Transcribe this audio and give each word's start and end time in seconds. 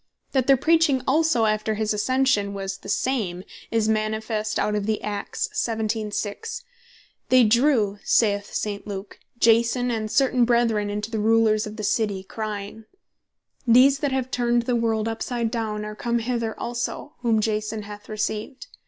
That 0.31 0.47
their 0.47 0.57
Preaching 0.57 1.03
also 1.07 1.45
after 1.45 1.75
his 1.75 1.93
ascension 1.93 2.55
was 2.55 2.79
the 2.79 2.89
same, 2.89 3.43
is 3.69 3.87
manifest 3.87 4.57
out 4.57 4.73
of 4.73 4.89
Acts 5.03 5.47
17.6. 5.53 6.63
"They 7.29 7.43
drew 7.43 7.99
(saith 8.03 8.51
St. 8.51 8.87
Luke) 8.87 9.19
Jason 9.39 9.91
and 9.91 10.09
certain 10.09 10.43
Brethren 10.43 10.89
unto 10.89 11.11
the 11.11 11.19
Rulers 11.19 11.67
of 11.67 11.75
the 11.75 11.83
City, 11.83 12.23
crying, 12.23 12.85
These 13.67 13.99
that 13.99 14.11
have 14.11 14.31
turned 14.31 14.63
the 14.63 14.75
world 14.75 15.07
upside 15.07 15.51
down 15.51 15.85
are 15.85 15.93
come 15.93 16.17
hither 16.17 16.59
also, 16.59 17.13
whom 17.19 17.39
Jason 17.39 17.83
hath 17.83 18.09
received. 18.09 18.65